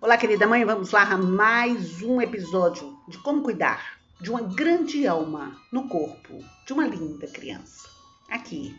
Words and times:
Olá, 0.00 0.16
querida 0.16 0.46
mãe, 0.46 0.64
vamos 0.64 0.92
lá 0.92 1.18
mais 1.18 2.02
um 2.02 2.22
episódio 2.22 2.96
de 3.08 3.18
como 3.18 3.42
cuidar 3.42 3.98
de 4.20 4.30
uma 4.30 4.42
grande 4.42 5.04
alma 5.08 5.60
no 5.72 5.88
corpo 5.88 6.38
de 6.64 6.72
uma 6.72 6.86
linda 6.86 7.26
criança. 7.26 7.88
Aqui, 8.30 8.78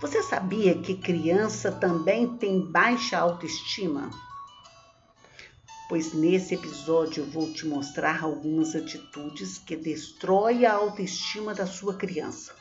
você 0.00 0.22
sabia 0.22 0.78
que 0.78 0.98
criança 0.98 1.72
também 1.72 2.36
tem 2.36 2.60
baixa 2.60 3.18
autoestima? 3.18 4.08
Pois 5.88 6.12
nesse 6.12 6.54
episódio 6.54 7.24
eu 7.24 7.26
vou 7.28 7.52
te 7.52 7.66
mostrar 7.66 8.22
algumas 8.22 8.76
atitudes 8.76 9.58
que 9.58 9.74
destroem 9.74 10.64
a 10.64 10.74
autoestima 10.74 11.54
da 11.54 11.66
sua 11.66 11.94
criança. 11.94 12.54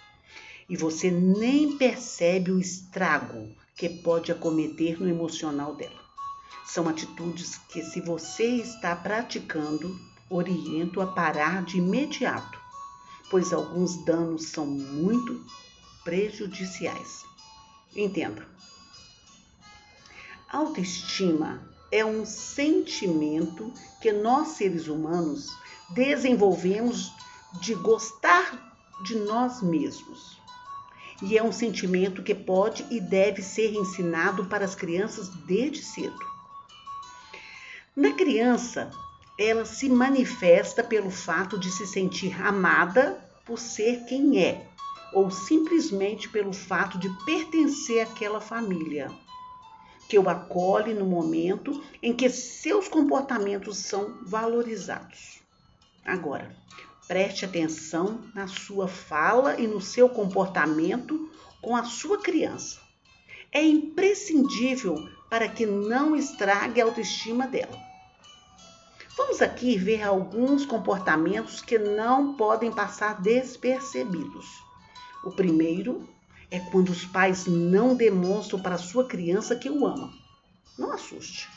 E 0.67 0.75
você 0.75 1.11
nem 1.11 1.77
percebe 1.77 2.49
o 2.49 2.59
estrago 2.59 3.55
que 3.75 3.87
pode 3.87 4.31
acometer 4.31 4.99
no 4.99 5.07
emocional 5.07 5.75
dela. 5.75 6.04
São 6.63 6.87
atitudes 6.87 7.57
que, 7.69 7.81
se 7.81 7.99
você 8.01 8.45
está 8.45 8.95
praticando, 8.95 9.99
oriento 10.29 11.01
a 11.01 11.07
parar 11.07 11.63
de 11.63 11.77
imediato, 11.77 12.59
pois 13.29 13.51
alguns 13.53 14.03
danos 14.05 14.45
são 14.45 14.65
muito 14.65 15.43
prejudiciais. 16.03 17.25
Entenda. 17.95 18.47
Autoestima 20.49 21.67
é 21.91 22.03
um 22.05 22.25
sentimento 22.25 23.71
que 24.01 24.11
nós 24.11 24.49
seres 24.49 24.87
humanos 24.87 25.49
desenvolvemos 25.89 27.11
de 27.61 27.73
gostar 27.75 28.77
de 29.03 29.15
nós 29.15 29.61
mesmos. 29.61 30.39
E 31.21 31.37
é 31.37 31.43
um 31.43 31.51
sentimento 31.51 32.21
que 32.21 32.35
pode 32.35 32.85
e 32.89 32.99
deve 32.99 33.41
ser 33.41 33.73
ensinado 33.73 34.45
para 34.45 34.65
as 34.65 34.75
crianças 34.75 35.29
desde 35.45 35.81
cedo. 35.81 36.34
Na 37.95 38.11
criança, 38.11 38.91
ela 39.39 39.63
se 39.63 39.87
manifesta 39.87 40.83
pelo 40.83 41.09
fato 41.09 41.57
de 41.57 41.71
se 41.71 41.87
sentir 41.87 42.41
amada 42.41 43.25
por 43.45 43.57
ser 43.57 44.03
quem 44.03 44.43
é, 44.43 44.67
ou 45.13 45.31
simplesmente 45.31 46.27
pelo 46.27 46.51
fato 46.51 46.97
de 46.97 47.09
pertencer 47.25 48.01
àquela 48.01 48.41
família, 48.41 49.09
que 50.09 50.19
o 50.19 50.27
acolhe 50.27 50.93
no 50.93 51.05
momento 51.05 51.81
em 52.03 52.13
que 52.13 52.29
seus 52.29 52.89
comportamentos 52.89 53.77
são 53.77 54.19
valorizados. 54.25 55.39
Agora, 56.03 56.53
preste 57.07 57.45
atenção 57.45 58.25
na 58.33 58.45
sua 58.45 58.89
fala 58.89 59.57
e 59.57 59.67
no 59.67 59.79
seu 59.79 60.09
comportamento 60.09 61.29
com 61.61 61.77
a 61.77 61.85
sua 61.85 62.17
criança. 62.17 62.81
É 63.53 63.63
imprescindível 63.63 65.14
para 65.29 65.47
que 65.47 65.65
não 65.65 66.15
estrague 66.15 66.81
a 66.81 66.85
autoestima 66.85 67.47
dela. 67.47 67.77
Vamos 69.17 69.41
aqui 69.41 69.77
ver 69.77 70.03
alguns 70.03 70.65
comportamentos 70.65 71.61
que 71.61 71.77
não 71.77 72.35
podem 72.35 72.71
passar 72.71 73.21
despercebidos. 73.21 74.45
O 75.23 75.31
primeiro 75.31 76.07
é 76.51 76.59
quando 76.59 76.89
os 76.89 77.05
pais 77.05 77.45
não 77.47 77.95
demonstram 77.95 78.61
para 78.61 78.77
sua 78.77 79.07
criança 79.07 79.55
que 79.55 79.69
o 79.69 79.85
amam. 79.85 80.11
Não 80.77 80.91
assuste. 80.91 81.49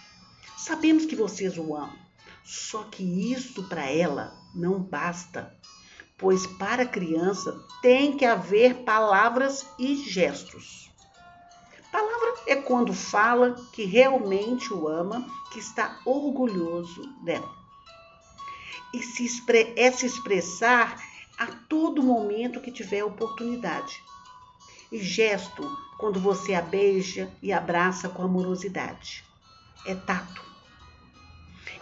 Sabemos 0.57 1.05
que 1.05 1.17
vocês 1.17 1.59
o 1.59 1.75
amam, 1.75 1.99
só 2.45 2.85
que 2.85 3.33
isso 3.33 3.65
para 3.69 3.91
ela 3.91 4.37
não 4.55 4.81
basta, 4.81 5.53
pois 6.17 6.47
para 6.47 6.85
a 6.85 6.89
criança 6.89 7.61
tem 7.83 8.17
que 8.17 8.25
haver 8.25 8.85
palavras 8.85 9.67
e 9.79 9.97
gestos. 9.97 10.88
Palavra 11.91 12.35
é 12.47 12.57
quando 12.57 12.93
fala 12.93 13.55
que 13.73 13.85
realmente 13.85 14.73
o 14.73 14.89
ama, 14.89 15.27
que 15.53 15.59
está 15.59 16.01
orgulhoso 16.05 17.03
dela. 17.23 17.57
E 18.93 19.03
se 19.03 19.27
é 19.77 19.91
se 19.91 20.07
expressar 20.07 21.03
a 21.39 21.47
todo 21.47 22.03
momento 22.03 22.61
que 22.61 22.73
tiver 22.73 23.05
oportunidade. 23.05 24.03
E 24.91 24.99
gesto 24.99 25.63
quando 25.99 26.19
você 26.21 26.55
a 26.55 26.63
beija 26.63 27.31
e 27.43 27.53
abraça 27.53 28.09
com 28.09 28.23
amorosidade. 28.23 29.25
É 29.87 29.95
tato. 29.95 30.43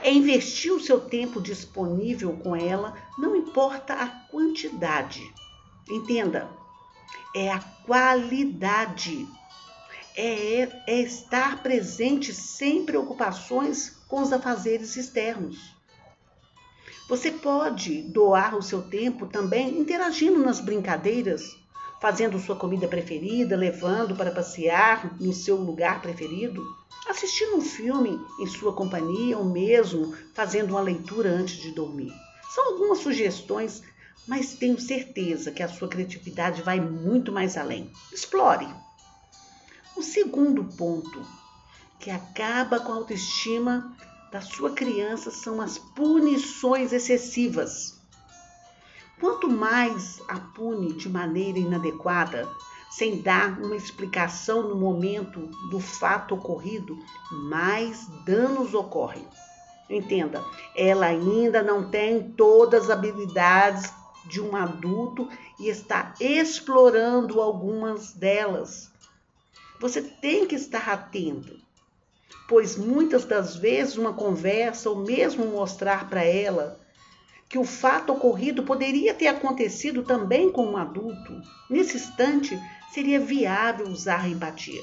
É 0.03 0.13
investir 0.13 0.73
o 0.73 0.81
seu 0.81 1.01
tempo 1.01 1.41
disponível 1.41 2.37
com 2.37 2.55
ela, 2.55 2.97
não 3.19 3.35
importa 3.35 3.95
a 3.95 4.09
quantidade. 4.09 5.23
Entenda, 5.89 6.51
é 7.35 7.51
a 7.51 7.61
qualidade 7.61 9.27
é, 10.17 10.69
é 10.87 11.01
estar 11.01 11.63
presente 11.63 12.33
sem 12.33 12.87
preocupações 12.87 13.91
com 14.09 14.23
os 14.23 14.33
afazeres 14.33 14.97
externos. 14.97 15.77
Você 17.09 17.31
pode 17.31 18.03
doar 18.03 18.57
o 18.57 18.63
seu 18.63 18.83
tempo 18.83 19.27
também 19.27 19.79
interagindo 19.79 20.41
nas 20.41 20.59
brincadeiras, 20.59 21.57
fazendo 22.01 22.39
sua 22.39 22.57
comida 22.57 22.89
preferida, 22.89 23.57
levando 23.57 24.17
para 24.17 24.33
passear 24.33 25.17
no 25.21 25.33
seu 25.33 25.57
lugar 25.57 26.03
preferido, 26.03 26.65
assistindo 27.09 27.57
um 27.57 27.61
filme 27.61 28.19
em 28.41 28.47
sua 28.47 28.73
companhia 28.73 29.39
ou 29.39 29.45
mesmo 29.45 30.15
fazendo 30.35 30.71
uma 30.71 30.81
leitura 30.81 31.31
antes 31.31 31.57
de 31.57 31.71
dormir. 31.73 32.13
São 32.53 32.73
algumas 32.73 32.99
sugestões, 32.99 33.83
mas 34.27 34.55
tenho 34.55 34.81
certeza 34.81 35.53
que 35.53 35.63
a 35.63 35.69
sua 35.69 35.89
criatividade 35.89 36.63
vai 36.63 36.81
muito 36.81 37.31
mais 37.31 37.57
além. 37.57 37.91
Explore! 38.13 38.86
O 39.97 40.03
segundo 40.03 40.63
ponto 40.63 41.23
que 41.99 42.11
acaba 42.11 42.79
com 42.79 42.93
a 42.93 42.97
autoestima 42.97 43.97
da 44.31 44.43
sua 44.43 44.73
criança 44.73 45.31
são 45.31 45.59
as 45.59 45.79
punições 45.79 46.93
excessivas. 46.93 47.99
Quanto 49.19 49.49
mais 49.49 50.21
a 50.29 50.39
pune 50.39 50.93
de 50.93 51.09
maneira 51.09 51.59
inadequada, 51.59 52.47
sem 52.91 53.23
dar 53.23 53.59
uma 53.59 53.75
explicação 53.75 54.69
no 54.69 54.77
momento 54.77 55.49
do 55.71 55.81
fato 55.81 56.35
ocorrido, 56.35 56.99
mais 57.31 58.07
danos 58.27 58.75
ocorrem. 58.75 59.27
Entenda, 59.89 60.45
ela 60.77 61.07
ainda 61.07 61.63
não 61.63 61.89
tem 61.89 62.33
todas 62.33 62.85
as 62.85 62.91
habilidades 62.91 63.91
de 64.27 64.43
um 64.43 64.55
adulto 64.55 65.27
e 65.59 65.69
está 65.69 66.13
explorando 66.21 67.41
algumas 67.41 68.13
delas. 68.13 68.95
Você 69.79 70.01
tem 70.01 70.47
que 70.47 70.55
estar 70.55 70.89
atento, 70.89 71.55
pois 72.49 72.77
muitas 72.77 73.25
das 73.25 73.57
vezes 73.57 73.97
uma 73.97 74.15
conversa 74.15 74.89
ou 74.89 74.97
mesmo 74.97 75.47
mostrar 75.47 76.09
para 76.09 76.25
ela 76.25 76.81
que 77.49 77.59
o 77.59 77.65
fato 77.65 78.13
ocorrido 78.13 78.63
poderia 78.63 79.15
ter 79.15 79.29
acontecido 79.29 80.03
também 80.03 80.51
com 80.51 80.67
um 80.67 80.77
adulto, 80.77 81.41
nesse 81.69 81.97
instante 81.97 82.59
seria 82.93 83.21
viável 83.21 83.87
usar 83.89 84.23
a 84.23 84.29
empatia. 84.29 84.83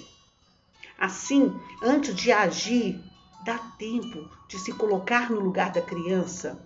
Assim, 0.97 1.51
antes 1.81 2.15
de 2.15 2.31
agir, 2.31 3.01
dá 3.43 3.57
tempo 3.77 4.29
de 4.47 4.59
se 4.59 4.71
colocar 4.73 5.29
no 5.29 5.39
lugar 5.39 5.71
da 5.71 5.81
criança, 5.81 6.57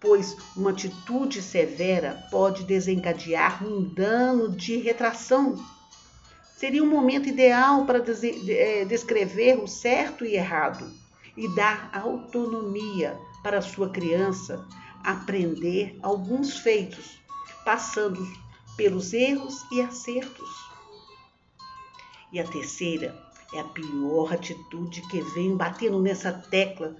pois 0.00 0.36
uma 0.56 0.70
atitude 0.70 1.42
severa 1.42 2.26
pode 2.30 2.64
desencadear 2.64 3.62
um 3.64 3.82
dano 3.82 4.50
de 4.50 4.76
retração 4.76 5.54
seria 6.58 6.82
um 6.82 6.90
momento 6.90 7.28
ideal 7.28 7.86
para 7.86 8.02
é, 8.48 8.84
descrever 8.84 9.62
o 9.62 9.68
certo 9.68 10.24
e 10.24 10.34
errado 10.34 10.92
e 11.36 11.46
dar 11.54 11.88
autonomia 11.92 13.16
para 13.44 13.58
a 13.58 13.62
sua 13.62 13.88
criança 13.90 14.66
aprender 15.04 15.96
alguns 16.02 16.58
feitos, 16.58 17.20
passando 17.64 18.26
pelos 18.76 19.12
erros 19.12 19.64
e 19.70 19.80
acertos. 19.80 20.50
E 22.32 22.40
a 22.40 22.44
terceira 22.44 23.16
é 23.54 23.60
a 23.60 23.64
pior 23.64 24.32
atitude 24.32 25.00
que 25.02 25.20
vem 25.20 25.56
batendo 25.56 26.00
nessa 26.02 26.32
tecla 26.32 26.96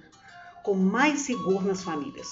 com 0.63 0.73
mais 0.73 1.27
rigor 1.27 1.65
nas 1.65 1.83
famílias. 1.83 2.29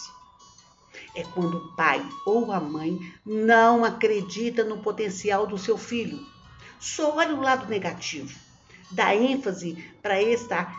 É 1.13 1.23
quando 1.23 1.57
o 1.57 1.75
pai 1.75 2.01
ou 2.25 2.53
a 2.53 2.59
mãe 2.61 2.97
não 3.25 3.83
acredita 3.83 4.63
no 4.63 4.77
potencial 4.77 5.45
do 5.45 5.57
seu 5.57 5.77
filho 5.77 6.36
só 6.79 7.15
olha 7.15 7.35
o 7.35 7.41
lado 7.41 7.67
negativo. 7.67 8.37
Dá 8.91 9.15
ênfase 9.15 9.83
para 10.01 10.21
estar, 10.21 10.73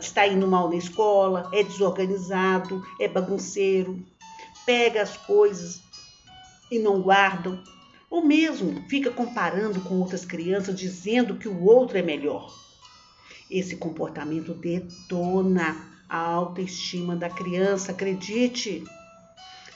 estar 0.00 0.26
indo 0.26 0.46
mal 0.48 0.68
na 0.68 0.76
escola, 0.76 1.48
é 1.52 1.62
desorganizado, 1.62 2.84
é 2.98 3.06
bagunceiro, 3.06 4.04
pega 4.66 5.02
as 5.02 5.16
coisas 5.16 5.80
e 6.70 6.78
não 6.78 7.00
guardam, 7.02 7.62
ou 8.10 8.24
mesmo 8.24 8.82
fica 8.88 9.10
comparando 9.10 9.80
com 9.80 10.00
outras 10.00 10.24
crianças, 10.24 10.78
dizendo 10.78 11.36
que 11.36 11.48
o 11.48 11.64
outro 11.64 11.96
é 11.96 12.02
melhor. 12.02 12.52
Esse 13.50 13.76
comportamento 13.76 14.54
detona 14.54 15.76
a 16.08 16.18
autoestima 16.18 17.14
da 17.16 17.30
criança, 17.30 17.92
acredite. 17.92 18.84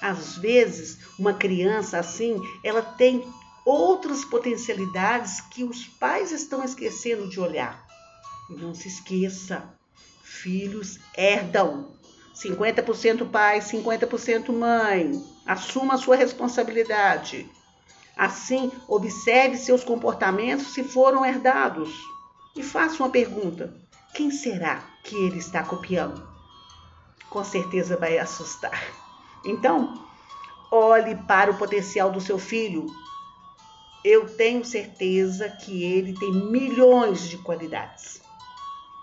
Às 0.00 0.36
vezes, 0.36 0.98
uma 1.18 1.32
criança 1.32 1.98
assim, 1.98 2.40
ela 2.62 2.82
tem 2.82 3.24
outras 3.66 4.24
potencialidades 4.24 5.40
que 5.40 5.64
os 5.64 5.84
pais 5.84 6.30
estão 6.30 6.64
esquecendo 6.64 7.28
de 7.28 7.40
olhar. 7.40 7.84
Não 8.48 8.72
se 8.72 8.86
esqueça, 8.86 9.68
filhos 10.22 11.00
herdam. 11.16 11.88
50% 12.32 13.28
pai, 13.28 13.60
50% 13.60 14.52
mãe. 14.52 15.20
Assuma 15.44 15.94
a 15.94 15.98
sua 15.98 16.14
responsabilidade. 16.14 17.50
Assim, 18.16 18.70
observe 18.86 19.56
seus 19.56 19.82
comportamentos 19.82 20.72
se 20.72 20.84
foram 20.84 21.26
herdados. 21.26 21.92
E 22.54 22.62
faça 22.62 23.02
uma 23.02 23.10
pergunta: 23.10 23.74
quem 24.14 24.30
será 24.30 24.84
que 25.02 25.16
ele 25.16 25.38
está 25.38 25.64
copiando? 25.64 26.26
Com 27.28 27.42
certeza 27.42 27.96
vai 27.96 28.16
assustar. 28.16 28.80
Então, 29.44 30.06
olhe 30.70 31.16
para 31.26 31.50
o 31.50 31.58
potencial 31.58 32.10
do 32.10 32.20
seu 32.20 32.38
filho. 32.38 32.86
Eu 34.08 34.28
tenho 34.28 34.64
certeza 34.64 35.48
que 35.48 35.82
ele 35.82 36.16
tem 36.16 36.32
milhões 36.32 37.28
de 37.28 37.38
qualidades 37.38 38.22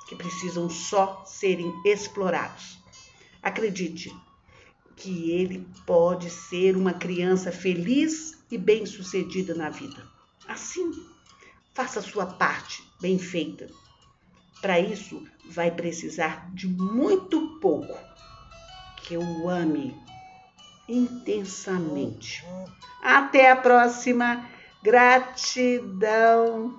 que 0.08 0.16
precisam 0.16 0.70
só 0.70 1.26
serem 1.26 1.74
explorados. 1.84 2.80
Acredite 3.42 4.16
que 4.96 5.30
ele 5.32 5.68
pode 5.86 6.30
ser 6.30 6.78
uma 6.78 6.94
criança 6.94 7.52
feliz 7.52 8.42
e 8.50 8.58
bem-sucedida 8.58 9.54
na 9.54 9.70
vida. 9.70 10.08
Assim, 10.48 10.90
faça 11.74 12.00
a 12.00 12.04
sua 12.04 12.26
parte 12.26 12.82
bem 13.02 13.20
feita. 13.20 13.70
Para 14.62 14.80
isso, 14.80 15.22
vai 15.50 15.70
precisar 15.70 16.50
de 16.54 16.66
muito 16.66 17.60
pouco 17.60 17.94
que 19.02 19.16
eu 19.16 19.50
ame 19.50 19.94
intensamente. 20.88 22.42
Até 23.02 23.52
a 23.52 23.56
próxima. 23.58 24.50
Gratidão. 24.83 26.74